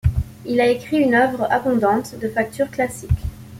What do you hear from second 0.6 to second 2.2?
écrit une œuvre abondante,